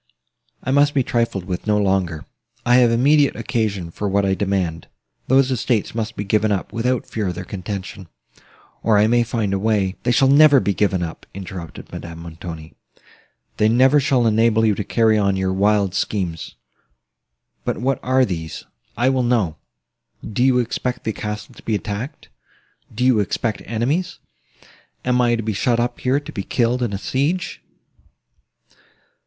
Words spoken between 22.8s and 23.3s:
Do you